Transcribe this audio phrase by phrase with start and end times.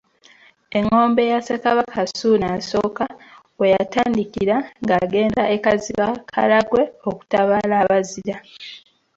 [0.77, 2.59] Engombe ya Ssekabaka Ssuuna I
[3.59, 8.37] we yayatikira ng’agenda e Kiziba-Karagwe okutabaala abazira.